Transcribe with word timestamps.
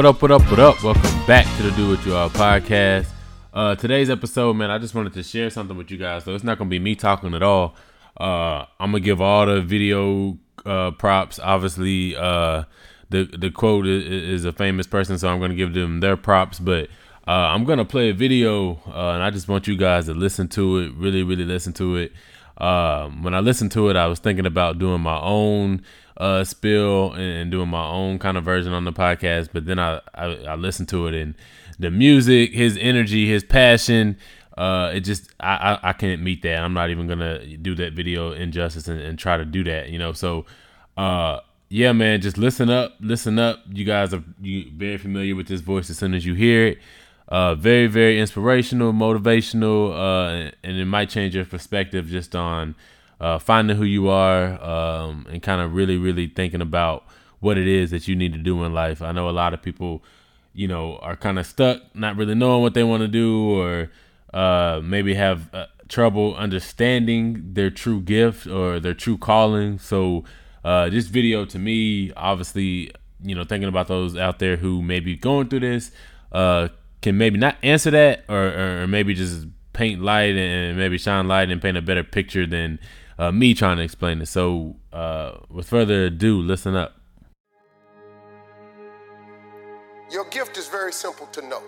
What 0.00 0.06
up, 0.06 0.22
what 0.22 0.30
up, 0.30 0.50
what 0.50 0.58
up? 0.58 0.82
Welcome 0.82 1.26
back 1.26 1.44
to 1.58 1.62
the 1.62 1.70
Do 1.72 1.90
What 1.90 2.06
You 2.06 2.16
Are 2.16 2.30
podcast. 2.30 3.06
Uh, 3.52 3.74
today's 3.74 4.08
episode, 4.08 4.54
man, 4.54 4.70
I 4.70 4.78
just 4.78 4.94
wanted 4.94 5.12
to 5.12 5.22
share 5.22 5.50
something 5.50 5.76
with 5.76 5.90
you 5.90 5.98
guys. 5.98 6.24
So 6.24 6.34
it's 6.34 6.42
not 6.42 6.56
gonna 6.56 6.70
be 6.70 6.78
me 6.78 6.94
talking 6.94 7.34
at 7.34 7.42
all. 7.42 7.76
Uh, 8.18 8.64
I'm 8.80 8.92
gonna 8.92 9.00
give 9.00 9.20
all 9.20 9.44
the 9.44 9.60
video 9.60 10.38
uh, 10.64 10.92
props. 10.92 11.38
Obviously, 11.38 12.16
uh, 12.16 12.64
the 13.10 13.24
the 13.24 13.50
quote 13.50 13.86
is, 13.86 14.04
is, 14.40 14.44
a 14.46 14.52
famous 14.52 14.86
person, 14.86 15.18
so 15.18 15.28
I'm 15.28 15.38
gonna 15.38 15.54
give 15.54 15.74
them 15.74 16.00
their 16.00 16.16
props. 16.16 16.58
But 16.58 16.88
uh, 17.28 17.52
I'm 17.52 17.66
gonna 17.66 17.84
play 17.84 18.08
a 18.08 18.14
video, 18.14 18.80
uh, 18.86 19.10
and 19.12 19.22
I 19.22 19.28
just 19.28 19.48
want 19.48 19.68
you 19.68 19.76
guys 19.76 20.06
to 20.06 20.14
listen 20.14 20.48
to 20.48 20.78
it. 20.78 20.94
Really, 20.94 21.22
really 21.22 21.44
listen 21.44 21.74
to 21.74 21.96
it. 21.96 22.12
Um, 22.56 23.22
when 23.22 23.34
I 23.34 23.40
listened 23.40 23.72
to 23.72 23.90
it, 23.90 23.96
I 23.96 24.06
was 24.06 24.18
thinking 24.18 24.46
about 24.46 24.78
doing 24.78 25.02
my 25.02 25.20
own 25.20 25.82
uh, 26.20 26.44
spill 26.44 27.14
and, 27.14 27.50
doing 27.50 27.68
my 27.68 27.84
own 27.84 28.18
kind 28.18 28.36
of 28.36 28.44
version 28.44 28.74
on 28.74 28.84
the 28.84 28.92
podcast. 28.92 29.48
But 29.52 29.64
then 29.64 29.78
I, 29.78 30.00
I, 30.14 30.26
I 30.26 30.54
listened 30.54 30.88
to 30.90 31.06
it 31.06 31.14
and 31.14 31.34
the 31.78 31.90
music, 31.90 32.52
his 32.52 32.78
energy, 32.78 33.26
his 33.26 33.42
passion. 33.42 34.18
Uh, 34.56 34.92
it 34.94 35.00
just 35.00 35.30
I, 35.40 35.78
I, 35.82 35.88
I 35.90 35.92
can't 35.94 36.20
meet 36.20 36.42
that. 36.42 36.58
I'm 36.58 36.74
not 36.74 36.90
even 36.90 37.08
gonna 37.08 37.56
do 37.56 37.74
that 37.76 37.94
video 37.94 38.32
injustice 38.32 38.86
and, 38.86 39.00
and 39.00 39.18
try 39.18 39.38
to 39.38 39.46
do 39.46 39.64
that. 39.64 39.88
You 39.88 39.98
know, 39.98 40.12
so 40.12 40.44
uh, 40.98 41.40
yeah, 41.70 41.92
man, 41.92 42.20
just 42.20 42.36
listen 42.36 42.68
up, 42.68 42.96
listen 43.00 43.38
up. 43.38 43.60
You 43.72 43.86
guys 43.86 44.12
are 44.12 44.22
you 44.42 44.70
very 44.76 44.98
familiar 44.98 45.34
with 45.34 45.48
this 45.48 45.62
voice 45.62 45.88
as 45.88 45.96
soon 45.96 46.12
as 46.12 46.26
you 46.26 46.34
hear 46.34 46.66
it. 46.66 46.78
Uh, 47.28 47.54
very, 47.54 47.86
very 47.86 48.20
inspirational, 48.20 48.92
motivational, 48.92 49.92
uh, 49.92 50.50
and 50.64 50.76
it 50.76 50.84
might 50.84 51.08
change 51.08 51.34
your 51.34 51.44
perspective 51.44 52.08
just 52.08 52.34
on 52.34 52.74
uh, 53.20 53.38
finding 53.38 53.76
who 53.76 53.84
you 53.84 54.08
are 54.08 54.62
um, 54.62 55.26
and 55.30 55.42
kind 55.42 55.60
of 55.60 55.74
really, 55.74 55.98
really 55.98 56.26
thinking 56.26 56.62
about 56.62 57.04
what 57.40 57.58
it 57.58 57.66
is 57.66 57.90
that 57.90 58.08
you 58.08 58.16
need 58.16 58.32
to 58.32 58.38
do 58.38 58.64
in 58.64 58.72
life. 58.72 59.02
I 59.02 59.12
know 59.12 59.28
a 59.28 59.30
lot 59.30 59.54
of 59.54 59.62
people, 59.62 60.02
you 60.54 60.66
know, 60.68 60.96
are 60.98 61.16
kind 61.16 61.38
of 61.38 61.46
stuck, 61.46 61.82
not 61.94 62.16
really 62.16 62.34
knowing 62.34 62.62
what 62.62 62.74
they 62.74 62.84
want 62.84 63.02
to 63.02 63.08
do, 63.08 63.50
or 63.58 63.90
uh, 64.32 64.80
maybe 64.82 65.14
have 65.14 65.52
uh, 65.54 65.66
trouble 65.88 66.34
understanding 66.36 67.52
their 67.52 67.70
true 67.70 68.00
gift 68.00 68.46
or 68.46 68.80
their 68.80 68.94
true 68.94 69.18
calling. 69.18 69.78
So, 69.78 70.24
uh, 70.64 70.90
this 70.90 71.06
video 71.06 71.46
to 71.46 71.58
me, 71.58 72.12
obviously, 72.12 72.92
you 73.22 73.34
know, 73.34 73.44
thinking 73.44 73.68
about 73.68 73.88
those 73.88 74.16
out 74.16 74.38
there 74.38 74.56
who 74.56 74.82
may 74.82 75.00
be 75.00 75.16
going 75.16 75.48
through 75.48 75.60
this, 75.60 75.90
uh, 76.32 76.68
can 77.00 77.16
maybe 77.16 77.38
not 77.38 77.56
answer 77.62 77.90
that, 77.90 78.24
or, 78.28 78.82
or 78.82 78.86
maybe 78.86 79.14
just 79.14 79.46
paint 79.72 80.02
light 80.02 80.36
and 80.36 80.76
maybe 80.76 80.98
shine 80.98 81.26
light 81.28 81.50
and 81.50 81.62
paint 81.62 81.76
a 81.76 81.82
better 81.82 82.04
picture 82.04 82.46
than 82.46 82.78
uh, 83.20 83.30
me 83.30 83.52
trying 83.52 83.76
to 83.76 83.82
explain 83.82 84.22
it. 84.22 84.26
So, 84.26 84.76
uh, 84.94 85.32
with 85.50 85.68
further 85.68 86.06
ado, 86.06 86.40
listen 86.40 86.74
up. 86.74 86.96
Your 90.10 90.24
gift 90.30 90.56
is 90.56 90.68
very 90.68 90.92
simple 90.92 91.26
to 91.26 91.46
know. 91.46 91.62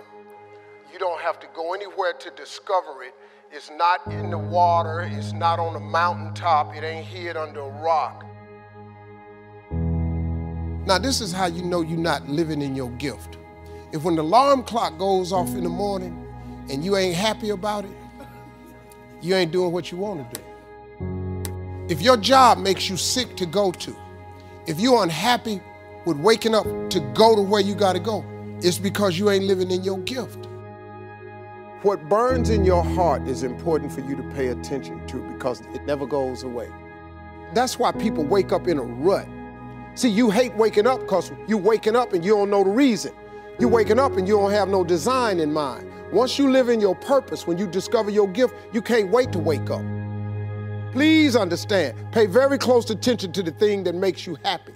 You 0.91 0.99
don't 0.99 1.21
have 1.21 1.39
to 1.41 1.47
go 1.55 1.75
anywhere 1.75 2.15
to 2.15 2.31
discover 2.31 3.03
it. 3.03 3.15
It's 3.53 3.71
not 3.77 4.01
in 4.11 4.31
the 4.31 4.39
water, 4.39 5.03
it's 5.03 5.35
not 5.35 5.59
on 5.59 5.77
a 5.77 5.81
mountaintop, 5.81 6.75
it 6.75 6.83
ain't 6.83 7.05
hid 7.07 7.37
under 7.37 7.61
a 7.61 7.83
rock. 7.83 8.25
Now, 10.87 10.99
this 10.99 11.21
is 11.21 11.33
how 11.33 11.47
you 11.47 11.63
know 11.63 11.83
you're 11.83 11.99
not 11.99 12.27
living 12.29 12.63
in 12.63 12.75
your 12.75 12.91
gift. 12.93 13.37
If 13.93 14.05
when 14.05 14.17
the 14.17 14.23
alarm 14.23 14.63
clock 14.63 14.99
goes 14.99 15.35
off 15.35 15.49
in 15.49 15.65
the 15.65 15.69
morning 15.69 16.27
and 16.71 16.83
you 16.83 16.97
ain't 16.97 17.15
happy 17.15 17.51
about 17.51 17.85
it, 17.85 17.91
you 19.21 19.35
ain't 19.35 19.53
doing 19.53 19.71
what 19.71 19.93
you 19.93 19.99
want 19.99 20.33
to 20.33 20.41
do. 20.41 20.47
If 21.93 22.01
your 22.01 22.17
job 22.17 22.57
makes 22.57 22.89
you 22.89 22.97
sick 22.97 23.37
to 23.37 23.45
go 23.45 23.71
to, 23.71 23.95
if 24.67 24.81
you're 24.81 25.03
unhappy 25.03 25.61
with 26.07 26.17
waking 26.17 26.55
up 26.55 26.65
to 26.89 27.01
go 27.13 27.37
to 27.37 27.43
where 27.43 27.61
you 27.61 27.75
got 27.75 27.93
to 27.93 28.01
go, 28.01 28.25
it's 28.63 28.79
because 28.79 29.19
you 29.19 29.29
ain't 29.29 29.45
living 29.45 29.71
in 29.71 29.85
your 29.85 29.99
gift. 29.99 30.49
What 31.83 32.09
burns 32.09 32.49
in 32.49 32.65
your 32.65 32.83
heart 32.83 33.29
is 33.29 33.43
important 33.43 33.93
for 33.93 34.01
you 34.01 34.17
to 34.17 34.23
pay 34.31 34.47
attention 34.47 35.07
to 35.09 35.19
because 35.35 35.61
it 35.75 35.85
never 35.85 36.07
goes 36.07 36.45
away. 36.45 36.71
That's 37.53 37.79
why 37.79 37.93
people 37.93 38.25
wake 38.25 38.53
up 38.53 38.69
in 38.69 38.79
a 38.79 38.83
rut. 38.83 39.29
See, 39.95 40.09
you 40.09 40.31
hate 40.31 40.57
waking 40.57 40.87
up 40.87 41.01
because 41.01 41.31
you're 41.47 41.59
waking 41.59 41.95
up 41.95 42.15
and 42.15 42.25
you 42.25 42.33
don't 42.33 42.49
know 42.49 42.65
the 42.65 42.71
reason. 42.71 43.13
You're 43.61 43.69
waking 43.69 43.99
up 43.99 44.17
and 44.17 44.27
you 44.27 44.39
don't 44.39 44.53
have 44.53 44.71
no 44.71 44.83
design 44.83 45.41
in 45.41 45.53
mind. 45.53 45.93
Once 46.11 46.39
you 46.39 46.51
live 46.51 46.71
in 46.71 46.81
your 46.81 46.95
purpose, 46.95 47.47
when 47.47 47.59
you 47.59 47.67
discover 47.67 48.11
your 48.11 48.29
gift, 48.29 48.55
you 48.73 48.81
can't 48.81 49.11
wait 49.11 49.31
to 49.33 49.39
wake 49.39 49.69
up. 49.69 49.85
Please 50.93 51.37
understand, 51.37 51.97
pay 52.13 52.27
very 52.27 52.59
close 52.59 52.89
attention 52.91 53.33
to 53.33 53.43
the 53.43 53.51
thing 53.51 53.83
that 53.85 53.95
makes 53.95 54.27
you 54.27 54.37
happy. 54.45 54.73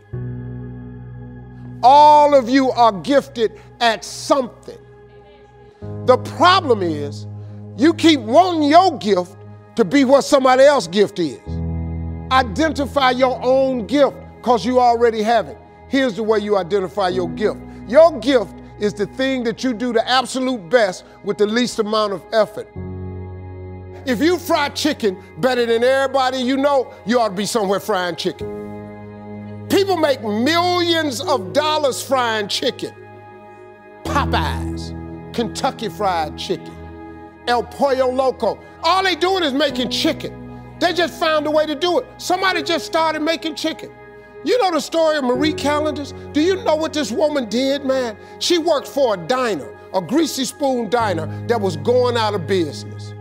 All 1.83 2.35
of 2.35 2.49
you 2.49 2.71
are 2.71 2.93
gifted 2.93 3.61
at 3.81 4.05
something. 4.05 4.79
The 6.07 6.17
problem 6.37 6.83
is, 6.83 7.27
you 7.77 7.93
keep 7.93 8.21
wanting 8.21 8.65
your 8.71 8.97
gift 8.99 9.37
to 9.77 9.85
be 9.85 10.05
what 10.05 10.23
somebody 10.23 10.65
else's 10.65 10.89
gift 10.89 11.19
is. 11.19 11.41
Identify 12.33 13.11
your 13.11 13.39
own 13.45 13.87
gift 13.87 14.17
because 14.37 14.65
you 14.65 14.81
already 14.81 15.23
have 15.23 15.49
it. 15.49 15.59
Here's 15.89 16.17
the 16.17 16.23
way 16.23 16.39
you 16.39 16.57
identify 16.57 17.09
your 17.09 17.29
gift 17.31 17.59
your 17.89 18.19
gift 18.19 18.53
is 18.81 18.93
the 18.95 19.07
thing 19.07 19.45
that 19.45 19.63
you 19.63 19.73
do 19.73 19.93
the 19.93 20.07
absolute 20.09 20.69
best 20.69 21.05
with 21.23 21.39
the 21.39 21.47
least 21.47 21.79
amount 21.79 22.13
of 22.13 22.25
effort. 22.33 22.69
If 24.07 24.21
you 24.21 24.39
fry 24.39 24.69
chicken 24.69 25.21
better 25.39 25.67
than 25.67 25.83
everybody 25.83 26.39
you 26.39 26.57
know, 26.57 26.95
you 27.07 27.19
ought 27.19 27.31
to 27.31 27.35
be 27.35 27.45
somewhere 27.45 27.81
frying 27.81 28.15
chicken. 28.15 29.67
People 29.69 29.97
make 29.97 30.23
millions 30.23 31.21
of 31.21 31.53
dollars 31.53 32.01
frying 32.01 32.47
chicken. 32.47 32.95
Popeyes, 34.05 34.95
Kentucky 35.35 35.89
Fried 35.89 36.39
Chicken, 36.39 36.73
El 37.49 37.65
Pollo 37.65 38.09
Loco. 38.09 38.61
All 38.85 39.03
they 39.03 39.17
doing 39.17 39.43
is 39.43 39.53
making 39.53 39.91
chicken. 39.91 40.63
They 40.79 40.93
just 40.93 41.19
found 41.19 41.45
a 41.49 41.51
way 41.51 41.67
to 41.67 41.75
do 41.75 41.99
it. 41.99 42.07
Somebody 42.19 42.63
just 42.63 42.87
started 42.87 43.23
making 43.23 43.57
chicken. 43.57 43.91
You 44.45 44.57
know 44.63 44.71
the 44.71 44.81
story 44.81 45.17
of 45.17 45.25
Marie 45.25 45.53
Callender's? 45.53 46.13
Do 46.31 46.41
you 46.41 46.63
know 46.63 46.77
what 46.77 46.93
this 46.93 47.11
woman 47.11 47.49
did, 47.49 47.85
man? 47.85 48.17
She 48.39 48.59
worked 48.59 48.87
for 48.87 49.15
a 49.15 49.17
diner, 49.17 49.77
a 49.93 50.01
greasy 50.01 50.45
spoon 50.45 50.91
diner 50.91 51.27
that 51.49 51.61
was 51.61 51.77
going 51.79 52.17
out 52.17 52.35
of 52.35 52.47
business. 52.47 53.16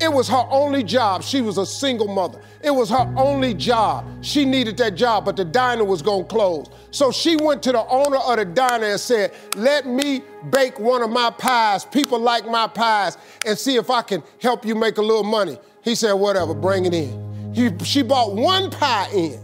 It 0.00 0.10
was 0.10 0.28
her 0.28 0.46
only 0.48 0.82
job. 0.82 1.22
She 1.22 1.42
was 1.42 1.58
a 1.58 1.66
single 1.66 2.08
mother. 2.08 2.40
It 2.62 2.70
was 2.70 2.88
her 2.88 3.12
only 3.18 3.52
job. 3.52 4.06
She 4.24 4.46
needed 4.46 4.78
that 4.78 4.94
job, 4.94 5.26
but 5.26 5.36
the 5.36 5.44
diner 5.44 5.84
was 5.84 6.00
going 6.00 6.22
to 6.22 6.28
close. 6.28 6.70
So 6.90 7.12
she 7.12 7.36
went 7.36 7.62
to 7.64 7.72
the 7.72 7.86
owner 7.86 8.16
of 8.16 8.36
the 8.36 8.46
diner 8.46 8.86
and 8.86 9.00
said, 9.00 9.34
Let 9.56 9.86
me 9.86 10.22
bake 10.50 10.80
one 10.80 11.02
of 11.02 11.10
my 11.10 11.30
pies. 11.30 11.84
People 11.84 12.18
like 12.18 12.46
my 12.46 12.66
pies, 12.66 13.18
and 13.44 13.58
see 13.58 13.76
if 13.76 13.90
I 13.90 14.00
can 14.00 14.22
help 14.40 14.64
you 14.64 14.74
make 14.74 14.96
a 14.96 15.02
little 15.02 15.22
money. 15.22 15.58
He 15.82 15.94
said, 15.94 16.14
Whatever, 16.14 16.54
bring 16.54 16.86
it 16.86 16.94
in. 16.94 17.52
He, 17.54 17.70
she 17.84 18.02
bought 18.02 18.34
one 18.34 18.70
pie 18.70 19.08
in. 19.12 19.38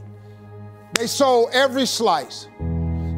They 0.94 1.06
sold 1.06 1.50
every 1.52 1.84
slice. 1.84 2.48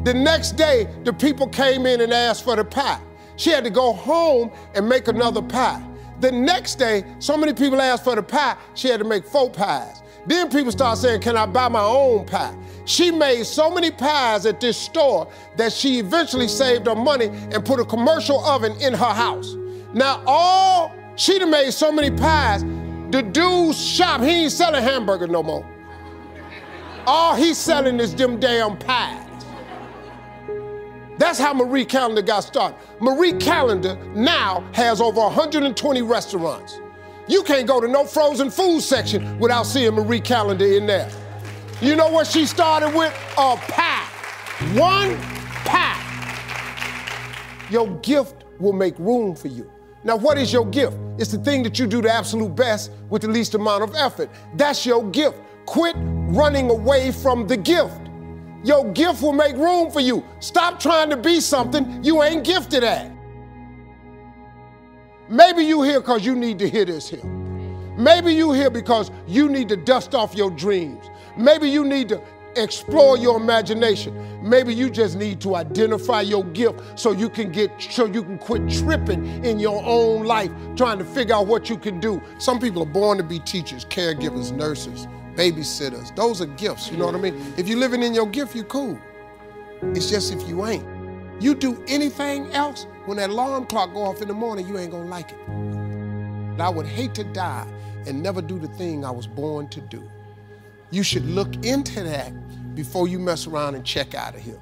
The 0.03 0.13
next 0.13 0.57
day, 0.57 0.89
the 1.05 1.13
people 1.13 1.47
came 1.47 1.85
in 1.85 2.01
and 2.01 2.11
asked 2.11 2.43
for 2.43 2.57
the 2.57 2.65
pie. 2.65 2.99
She 3.37 3.49
had 3.51 3.63
to 3.63 3.69
go 3.69 3.93
home 3.93 4.51
and 4.75 4.89
make 4.89 5.07
another 5.07 5.41
pie. 5.41 5.81
The 6.19 6.31
next 6.31 6.75
day, 6.75 7.05
so 7.19 7.37
many 7.37 7.53
people 7.53 7.81
asked 7.81 8.03
for 8.03 8.15
the 8.15 8.23
pie, 8.23 8.57
she 8.73 8.89
had 8.89 8.99
to 8.99 9.05
make 9.05 9.25
four 9.25 9.49
pies. 9.49 10.01
Then 10.25 10.49
people 10.49 10.71
start 10.71 10.97
saying, 10.97 11.21
Can 11.21 11.37
I 11.37 11.45
buy 11.45 11.69
my 11.69 11.81
own 11.81 12.25
pie? 12.25 12.55
She 12.85 13.11
made 13.11 13.45
so 13.45 13.69
many 13.69 13.89
pies 13.91 14.45
at 14.45 14.59
this 14.59 14.77
store 14.77 15.31
that 15.57 15.71
she 15.71 15.99
eventually 15.99 16.47
saved 16.47 16.87
her 16.87 16.95
money 16.95 17.27
and 17.27 17.63
put 17.63 17.79
a 17.79 17.85
commercial 17.85 18.43
oven 18.45 18.73
in 18.81 18.93
her 18.93 19.13
house. 19.13 19.55
Now, 19.93 20.21
all 20.25 20.93
she 21.15 21.39
done 21.39 21.51
made 21.51 21.71
so 21.71 21.91
many 21.91 22.11
pies, 22.11 22.63
the 23.11 23.21
dude's 23.21 23.83
shop, 23.83 24.21
he 24.21 24.43
ain't 24.43 24.51
selling 24.51 24.83
hamburgers 24.83 25.29
no 25.29 25.41
more. 25.41 25.65
All 27.05 27.35
he's 27.35 27.57
selling 27.57 27.99
is 27.99 28.13
them 28.13 28.39
damn 28.39 28.77
pies. 28.77 29.28
That's 31.19 31.37
how 31.37 31.53
Marie 31.53 31.83
Callender 31.83 32.21
got 32.21 32.45
started. 32.45 32.77
Marie 33.01 33.33
Callender 33.33 33.95
now 34.15 34.61
has 34.73 35.01
over 35.01 35.19
120 35.19 36.01
restaurants. 36.01 36.79
You 37.27 37.43
can't 37.43 37.67
go 37.67 37.81
to 37.81 37.89
no 37.89 38.05
frozen 38.05 38.49
food 38.49 38.81
section 38.81 39.37
without 39.37 39.63
seeing 39.63 39.93
Marie 39.93 40.21
Callender 40.21 40.65
in 40.65 40.87
there. 40.87 41.11
You 41.81 41.97
know 41.97 42.09
what 42.09 42.25
she 42.25 42.45
started 42.45 42.95
with? 42.95 43.13
A 43.37 43.57
pie. 43.57 44.07
One 44.75 45.17
pie. 45.65 46.01
Your 47.69 47.89
gift 47.97 48.45
will 48.57 48.73
make 48.73 48.97
room 48.97 49.35
for 49.35 49.49
you. 49.49 49.69
Now, 50.05 50.15
what 50.15 50.37
is 50.37 50.53
your 50.53 50.65
gift? 50.67 50.97
It's 51.17 51.31
the 51.31 51.37
thing 51.37 51.63
that 51.63 51.77
you 51.77 51.85
do 51.85 52.01
the 52.01 52.11
absolute 52.11 52.55
best 52.55 52.91
with 53.09 53.23
the 53.23 53.27
least 53.27 53.55
amount 53.55 53.83
of 53.83 53.93
effort. 53.93 54.29
That's 54.55 54.85
your 54.85 55.03
gift. 55.11 55.37
Quit 55.65 55.97
running 55.97 56.69
away 56.69 57.11
from 57.11 57.45
the 57.45 57.57
gift. 57.57 58.08
Your 58.63 58.91
gift 58.91 59.21
will 59.21 59.33
make 59.33 59.55
room 59.55 59.89
for 59.89 60.01
you. 60.01 60.23
Stop 60.39 60.79
trying 60.79 61.09
to 61.09 61.17
be 61.17 61.39
something 61.39 62.03
you 62.03 62.23
ain't 62.23 62.43
gifted 62.43 62.83
at. 62.83 63.11
Maybe 65.29 65.63
you 65.63 65.83
here 65.83 65.99
because 65.99 66.25
you 66.25 66.35
need 66.35 66.59
to 66.59 66.69
hear 66.69 66.85
this 66.85 67.09
here. 67.09 67.23
Maybe 67.97 68.33
you 68.33 68.51
here 68.51 68.69
because 68.69 69.11
you 69.27 69.49
need 69.49 69.69
to 69.69 69.77
dust 69.77 70.15
off 70.15 70.33
your 70.33 70.49
dreams. 70.51 71.05
Maybe 71.37 71.69
you 71.69 71.85
need 71.85 72.09
to 72.09 72.21
explore 72.55 73.17
your 73.17 73.37
imagination. 73.37 74.39
Maybe 74.41 74.73
you 74.73 74.89
just 74.89 75.17
need 75.17 75.39
to 75.41 75.55
identify 75.55 76.21
your 76.21 76.43
gift 76.45 76.99
so 76.99 77.11
you 77.11 77.29
can 77.29 77.51
get 77.51 77.71
so 77.79 78.05
you 78.05 78.23
can 78.23 78.37
quit 78.37 78.69
tripping 78.69 79.43
in 79.45 79.59
your 79.59 79.83
own 79.85 80.23
life 80.25 80.51
trying 80.75 80.97
to 80.97 81.05
figure 81.05 81.35
out 81.35 81.47
what 81.47 81.69
you 81.69 81.77
can 81.77 81.99
do. 81.99 82.21
Some 82.39 82.59
people 82.59 82.83
are 82.83 82.91
born 82.91 83.17
to 83.17 83.23
be 83.23 83.39
teachers, 83.39 83.85
caregivers, 83.85 84.51
nurses, 84.51 85.07
babysitters. 85.39 86.13
Those 86.17 86.41
are 86.41 86.47
gifts, 86.47 86.91
you 86.91 86.97
know 86.97 87.05
what 87.05 87.15
I 87.15 87.19
mean? 87.19 87.53
If 87.55 87.69
you're 87.69 87.79
living 87.79 88.03
in 88.03 88.13
your 88.13 88.27
gift, 88.27 88.55
you're 88.55 88.65
cool. 88.65 88.99
It's 89.95 90.09
just 90.09 90.33
if 90.33 90.45
you 90.49 90.65
ain't. 90.65 90.85
You 91.41 91.55
do 91.55 91.81
anything 91.87 92.51
else, 92.51 92.85
when 93.05 93.15
that 93.17 93.29
alarm 93.29 93.65
clock 93.67 93.93
go 93.93 94.03
off 94.03 94.21
in 94.21 94.27
the 94.27 94.33
morning, 94.33 94.67
you 94.67 94.77
ain't 94.77 94.91
gonna 94.91 95.05
like 95.05 95.31
it. 95.31 95.37
I 96.59 96.67
would 96.67 96.85
hate 96.85 97.15
to 97.15 97.23
die 97.23 97.65
and 98.05 98.21
never 98.21 98.41
do 98.41 98.59
the 98.59 98.67
thing 98.67 99.05
I 99.05 99.11
was 99.11 99.27
born 99.27 99.69
to 99.69 99.79
do. 99.79 100.03
You 100.91 101.03
should 101.03 101.25
look 101.25 101.65
into 101.65 102.03
that 102.03 102.33
before 102.75 103.07
you 103.07 103.17
mess 103.17 103.47
around 103.47 103.75
and 103.75 103.85
check 103.85 104.13
out 104.13 104.35
of 104.35 104.41
here. 104.41 104.59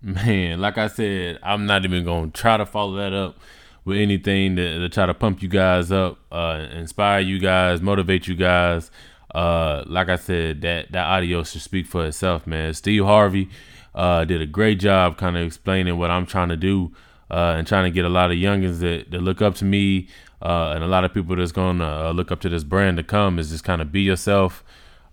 Man, 0.00 0.60
like 0.60 0.78
I 0.78 0.86
said, 0.86 1.40
I'm 1.42 1.66
not 1.66 1.84
even 1.84 2.04
gonna 2.04 2.30
try 2.30 2.56
to 2.56 2.66
follow 2.66 2.96
that 2.98 3.12
up 3.12 3.38
with 3.84 3.98
anything 3.98 4.54
to, 4.54 4.78
to 4.78 4.88
try 4.88 5.06
to 5.06 5.14
pump 5.14 5.42
you 5.42 5.48
guys 5.48 5.90
up, 5.90 6.18
uh, 6.30 6.66
inspire 6.72 7.20
you 7.20 7.40
guys, 7.40 7.80
motivate 7.80 8.28
you 8.28 8.36
guys. 8.36 8.92
Uh, 9.34 9.82
like 9.86 10.08
I 10.08 10.16
said, 10.16 10.60
that 10.62 10.92
that 10.92 11.06
audio 11.06 11.42
should 11.42 11.62
speak 11.62 11.86
for 11.86 12.06
itself, 12.06 12.46
man. 12.46 12.74
Steve 12.74 13.04
Harvey 13.04 13.48
uh, 13.94 14.24
did 14.24 14.40
a 14.40 14.46
great 14.46 14.78
job 14.78 15.16
kind 15.16 15.36
of 15.36 15.46
explaining 15.46 15.98
what 15.98 16.10
I'm 16.10 16.26
trying 16.26 16.50
to 16.50 16.56
do 16.56 16.92
uh, 17.30 17.54
and 17.56 17.66
trying 17.66 17.84
to 17.84 17.90
get 17.90 18.04
a 18.04 18.10
lot 18.10 18.30
of 18.30 18.36
youngins 18.36 18.80
that, 18.80 19.10
that 19.10 19.20
look 19.20 19.40
up 19.40 19.54
to 19.56 19.64
me 19.64 20.08
uh, 20.42 20.72
and 20.74 20.82
a 20.82 20.86
lot 20.88 21.04
of 21.04 21.14
people 21.14 21.36
that's 21.36 21.52
going 21.52 21.78
to 21.78 21.84
uh, 21.84 22.12
look 22.12 22.32
up 22.32 22.40
to 22.40 22.48
this 22.48 22.64
brand 22.64 22.96
to 22.96 23.02
come 23.02 23.38
is 23.38 23.50
just 23.50 23.64
kind 23.64 23.80
of 23.80 23.92
be 23.92 24.02
yourself. 24.02 24.64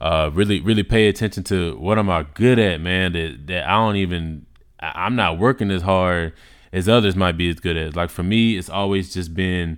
Uh, 0.02 0.30
really, 0.34 0.60
really 0.62 0.84
pay 0.84 1.08
attention 1.08 1.44
to 1.44 1.78
what 1.78 2.00
am 2.00 2.10
I 2.10 2.24
good 2.34 2.58
at, 2.58 2.82
man. 2.82 3.14
That 3.14 3.48
that 3.48 3.68
I 3.68 3.74
don't 3.74 3.98
even, 3.98 4.46
I'm 4.80 5.16
not 5.16 5.38
working 5.38 5.72
as 5.72 5.82
hard 5.82 6.34
as 6.72 6.88
others 6.88 7.16
might 7.16 7.38
be 7.38 7.50
as 7.50 7.60
good 7.60 7.78
at. 7.78 7.96
Like 7.96 8.10
for 8.10 8.24
me, 8.24 8.58
it's 8.58 8.70
always 8.70 9.14
just 9.14 9.34
been 9.34 9.78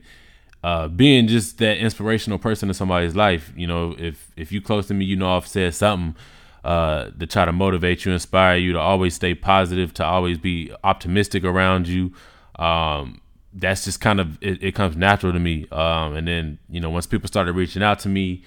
uh, 0.64 0.88
being 0.88 1.28
just 1.28 1.58
that 1.58 1.78
inspirational 1.78 2.38
person 2.38 2.70
in 2.70 2.74
somebody's 2.74 3.16
life. 3.16 3.52
You 3.56 3.68
know, 3.68 3.96
if 3.98 4.32
if 4.36 4.52
you 4.52 4.62
close 4.62 4.88
to 4.88 4.94
me, 4.94 5.06
you 5.06 5.16
know 5.16 5.36
I've 5.36 5.48
said 5.48 5.74
something 5.74 6.16
uh, 6.64 7.10
to 7.20 7.26
try 7.26 7.46
to 7.46 7.52
motivate 7.52 8.06
you, 8.06 8.12
inspire 8.12 8.58
you 8.58 8.74
to 8.74 8.80
always 8.80 9.16
stay 9.16 9.34
positive, 9.34 9.94
to 9.96 10.06
always 10.06 10.38
be 10.38 10.72
optimistic 10.84 11.44
around 11.44 11.88
you. 11.88 12.14
Um, 12.58 13.22
that's 13.54 13.84
just 13.84 14.00
kind 14.00 14.20
of 14.20 14.38
it, 14.42 14.64
it 14.64 14.76
comes 14.76 14.96
natural 14.96 15.34
to 15.34 15.40
me. 15.40 15.68
Um, 15.72 16.16
and 16.16 16.28
then 16.28 16.60
you 16.70 16.80
know 16.80 16.90
once 16.90 17.08
people 17.08 17.28
started 17.28 17.54
reaching 17.54 17.82
out 17.82 18.00
to 18.00 18.10
me, 18.10 18.44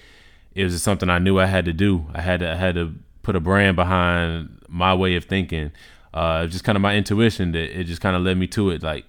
it 0.53 0.63
was 0.63 0.73
just 0.73 0.85
something 0.85 1.09
I 1.09 1.19
knew 1.19 1.39
I 1.39 1.45
had 1.45 1.65
to 1.65 1.73
do. 1.73 2.05
I 2.13 2.21
had 2.21 2.39
to 2.39 2.51
I 2.51 2.55
had 2.55 2.75
to 2.75 2.93
put 3.23 3.35
a 3.35 3.39
brand 3.39 3.75
behind 3.75 4.61
my 4.69 4.93
way 4.93 5.15
of 5.15 5.25
thinking. 5.25 5.71
Uh, 6.13 6.47
just 6.47 6.63
kind 6.63 6.77
of 6.77 6.81
my 6.81 6.95
intuition 6.95 7.51
that 7.51 7.77
it 7.77 7.83
just 7.85 7.99
kind 7.99 8.15
of 8.15 8.21
led 8.21 8.37
me 8.37 8.47
to 8.47 8.69
it. 8.69 8.81
Like 8.81 9.03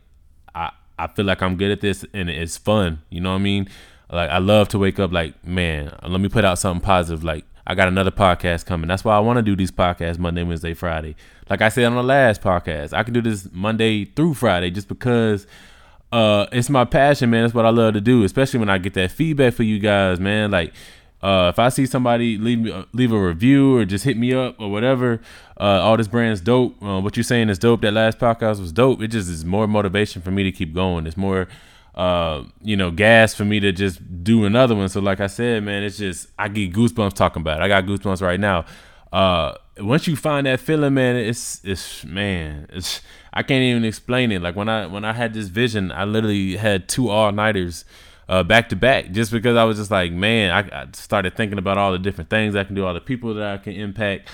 I 0.98 1.06
feel 1.08 1.24
like 1.24 1.42
I'm 1.42 1.56
good 1.56 1.70
at 1.70 1.80
this 1.80 2.04
and 2.12 2.30
it's 2.30 2.56
fun. 2.56 3.02
You 3.10 3.20
know 3.20 3.30
what 3.30 3.36
I 3.36 3.42
mean? 3.42 3.68
Like 4.10 4.30
I 4.30 4.38
love 4.38 4.68
to 4.68 4.78
wake 4.78 4.98
up 4.98 5.12
like 5.12 5.44
man, 5.46 5.96
let 6.06 6.20
me 6.20 6.28
put 6.28 6.44
out 6.44 6.58
something 6.58 6.84
positive. 6.84 7.24
Like 7.24 7.44
I 7.66 7.74
got 7.74 7.88
another 7.88 8.12
podcast 8.12 8.64
coming. 8.64 8.86
That's 8.88 9.04
why 9.04 9.16
I 9.16 9.20
want 9.20 9.38
to 9.38 9.42
do 9.42 9.56
these 9.56 9.72
podcasts 9.72 10.18
Monday, 10.18 10.44
Wednesday, 10.44 10.74
Friday. 10.74 11.16
Like 11.50 11.62
I 11.62 11.68
said 11.68 11.84
on 11.84 11.94
the 11.94 12.02
last 12.02 12.40
podcast, 12.40 12.92
I 12.92 13.02
can 13.02 13.12
do 13.12 13.20
this 13.20 13.48
Monday 13.52 14.04
through 14.04 14.34
Friday 14.34 14.70
just 14.70 14.88
because 14.88 15.46
uh, 16.12 16.46
it's 16.52 16.70
my 16.70 16.84
passion, 16.84 17.30
man. 17.30 17.44
It's 17.44 17.54
what 17.54 17.66
I 17.66 17.70
love 17.70 17.94
to 17.94 18.00
do, 18.00 18.22
especially 18.24 18.60
when 18.60 18.70
I 18.70 18.78
get 18.78 18.94
that 18.94 19.10
feedback 19.10 19.54
for 19.54 19.64
you 19.64 19.78
guys, 19.78 20.20
man. 20.20 20.50
Like, 20.50 20.72
uh, 21.26 21.48
if 21.48 21.58
I 21.58 21.70
see 21.70 21.86
somebody 21.86 22.38
leave 22.38 22.60
me 22.60 22.84
leave 22.92 23.10
a 23.10 23.20
review 23.20 23.78
or 23.78 23.84
just 23.84 24.04
hit 24.04 24.16
me 24.16 24.32
up 24.32 24.60
or 24.60 24.70
whatever, 24.70 25.20
uh, 25.58 25.80
all 25.82 25.96
this 25.96 26.06
brand's 26.06 26.40
dope. 26.40 26.80
Uh, 26.80 27.00
what 27.00 27.16
you're 27.16 27.24
saying 27.24 27.48
is 27.48 27.58
dope. 27.58 27.80
That 27.80 27.94
last 27.94 28.20
podcast 28.20 28.60
was 28.60 28.70
dope. 28.70 29.02
It 29.02 29.08
just 29.08 29.28
is 29.28 29.44
more 29.44 29.66
motivation 29.66 30.22
for 30.22 30.30
me 30.30 30.44
to 30.44 30.52
keep 30.52 30.72
going. 30.72 31.04
It's 31.04 31.16
more, 31.16 31.48
uh, 31.96 32.44
you 32.62 32.76
know, 32.76 32.92
gas 32.92 33.34
for 33.34 33.44
me 33.44 33.58
to 33.58 33.72
just 33.72 34.22
do 34.22 34.44
another 34.44 34.76
one. 34.76 34.88
So, 34.88 35.00
like 35.00 35.18
I 35.18 35.26
said, 35.26 35.64
man, 35.64 35.82
it's 35.82 35.98
just 35.98 36.28
I 36.38 36.46
get 36.46 36.72
goosebumps 36.72 37.14
talking 37.14 37.40
about 37.40 37.60
it. 37.60 37.64
I 37.64 37.66
got 37.66 37.86
goosebumps 37.86 38.22
right 38.22 38.38
now. 38.38 38.64
Uh, 39.12 39.54
once 39.78 40.06
you 40.06 40.14
find 40.14 40.46
that 40.46 40.60
feeling, 40.60 40.94
man, 40.94 41.16
it's 41.16 41.60
it's 41.64 42.04
man, 42.04 42.68
it's 42.72 43.00
I 43.32 43.42
can't 43.42 43.64
even 43.64 43.84
explain 43.84 44.30
it. 44.30 44.42
Like 44.42 44.54
when 44.54 44.68
I 44.68 44.86
when 44.86 45.04
I 45.04 45.12
had 45.12 45.34
this 45.34 45.48
vision, 45.48 45.90
I 45.90 46.04
literally 46.04 46.56
had 46.56 46.88
two 46.88 47.08
all 47.08 47.32
nighters 47.32 47.84
uh, 48.28 48.42
back 48.42 48.68
to 48.70 48.76
back 48.76 49.10
just 49.12 49.30
because 49.30 49.56
I 49.56 49.64
was 49.64 49.78
just 49.78 49.90
like, 49.90 50.12
man, 50.12 50.50
I, 50.50 50.82
I, 50.82 50.86
started 50.92 51.36
thinking 51.36 51.58
about 51.58 51.78
all 51.78 51.92
the 51.92 51.98
different 51.98 52.30
things 52.30 52.56
I 52.56 52.64
can 52.64 52.74
do, 52.74 52.84
all 52.84 52.94
the 52.94 53.00
people 53.00 53.34
that 53.34 53.54
I 53.54 53.56
can 53.58 53.74
impact. 53.74 54.28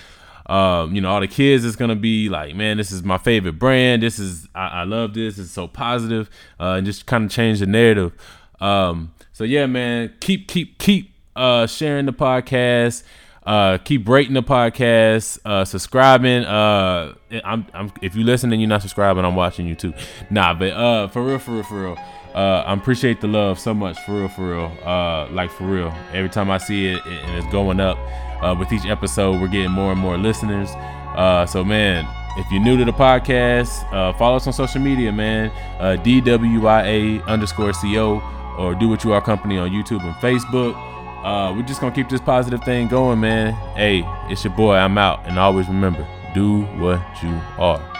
Um, 0.47 0.94
you 0.94 1.00
know, 1.00 1.11
all 1.11 1.21
the 1.21 1.29
kids 1.29 1.65
is 1.65 1.77
gonna 1.77 1.97
be 1.97 2.29
like, 2.29 2.56
man, 2.56 2.77
this 2.77 2.91
is 2.91 3.03
my 3.03 3.19
favorite 3.19 3.59
brand. 3.59 4.03
This 4.03 4.19
is 4.19 4.49
I, 4.55 4.69
I 4.69 4.85
love 4.85 5.15
this. 5.15 5.39
It's 5.39 5.50
so 5.50 5.69
positive, 5.69 6.29
uh, 6.59 6.75
and 6.75 6.87
just 6.87 7.06
kind 7.06 7.25
of 7.25 7.31
change 7.31 7.61
the 7.61 7.67
narrative. 7.67 8.12
Um, 8.61 9.12
so 9.33 9.44
yeah, 9.44 9.67
man, 9.67 10.12
keep 10.21 10.49
keep 10.49 10.79
keep 10.79 11.15
uh, 11.37 11.67
sharing 11.67 12.06
the 12.06 12.12
podcast. 12.12 13.05
Uh, 13.44 13.79
keep 13.79 14.09
rating 14.09 14.35
the 14.35 14.43
podcast, 14.43 15.39
uh, 15.44 15.65
subscribing. 15.65 16.44
Uh, 16.44 17.15
I'm, 17.44 17.67
I'm, 17.75 17.93
if 18.00 18.15
you 18.15 18.25
listen 18.25 18.53
and 18.53 18.61
you're 18.61 18.69
not 18.69 18.83
subscribing, 18.83 19.25
I'm 19.25 19.35
watching 19.35 19.67
you 19.67 19.75
too. 19.75 19.94
Nah, 20.31 20.55
but 20.55 20.73
uh, 20.73 21.09
for 21.09 21.25
real, 21.25 21.39
for 21.39 21.53
real, 21.53 21.62
for 21.65 21.83
real. 21.83 21.99
Uh, 22.35 22.62
I 22.67 22.73
appreciate 22.73 23.21
the 23.21 23.27
love 23.27 23.59
so 23.59 23.75
much, 23.75 23.99
for 24.00 24.21
real, 24.21 24.29
for 24.29 24.50
real. 24.50 24.73
Uh, 24.85 25.29
like 25.31 25.50
for 25.50 25.65
real. 25.65 25.93
Every 26.12 26.31
time 26.31 26.50
I 26.50 26.59
see 26.59 26.89
it, 26.89 27.05
and 27.05 27.39
it's 27.39 27.53
going 27.53 27.81
up. 27.81 27.99
Uh, 28.43 28.56
with 28.59 28.73
each 28.73 28.87
episode, 28.87 29.41
we're 29.41 29.47
getting 29.47 29.71
more 29.71 29.93
and 29.93 30.00
more 30.00 30.19
listeners. 30.19 30.71
Uh, 31.15 31.47
so 31.47 31.62
man, 31.62 32.09
if 32.37 32.50
you're 32.50 32.62
new 32.62 32.77
to 32.77 32.85
the 32.85 32.93
podcast, 32.93 33.85
uh, 33.93 34.12
follow 34.15 34.37
us 34.37 34.47
on 34.47 34.53
social 34.53 34.81
media, 34.81 35.12
man. 35.12 35.50
Uh, 35.79 35.97
DWYA 36.03 37.25
underscore 37.27 37.73
CO 37.73 38.21
or 38.59 38.75
Do 38.75 38.88
What 38.88 39.05
You 39.05 39.12
Are 39.12 39.21
Company 39.21 39.59
on 39.59 39.71
YouTube 39.71 40.03
and 40.03 40.15
Facebook. 40.17 40.75
Uh, 41.23 41.53
we're 41.55 41.63
just 41.63 41.81
gonna 41.81 41.95
keep 41.95 42.09
this 42.09 42.21
positive 42.21 42.62
thing 42.64 42.88
going, 42.88 43.21
man. 43.21 43.52
Hey, 43.76 44.02
it's 44.29 44.45
your 44.45 44.52
boy. 44.55 44.75
I'm 44.75 44.99
out, 44.99 45.26
and 45.26 45.38
always 45.38 45.69
remember, 45.69 46.07
do 46.35 46.62
what 46.79 47.00
you 47.23 47.41
are. 47.59 47.91